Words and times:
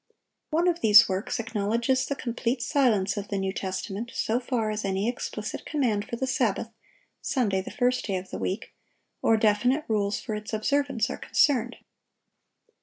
One 0.49 0.67
of 0.67 0.81
these 0.81 1.07
works 1.07 1.39
acknowledges 1.39 2.07
"the 2.07 2.15
complete 2.15 2.63
silence 2.63 3.17
of 3.17 3.27
the 3.27 3.37
New 3.37 3.53
Testament 3.53 4.09
so 4.15 4.39
far 4.39 4.71
as 4.71 4.83
any 4.83 5.07
explicit 5.07 5.63
command 5.63 6.05
for 6.09 6.15
the 6.15 6.25
Sabbath 6.25 6.71
[Sunday, 7.21 7.61
the 7.61 7.69
first 7.69 8.05
day 8.07 8.15
of 8.15 8.31
the 8.31 8.39
week] 8.39 8.73
or 9.21 9.37
definite 9.37 9.85
rules 9.87 10.19
for 10.19 10.33
its 10.33 10.53
observance 10.53 11.07
are 11.11 11.17
concerned." 11.19 11.75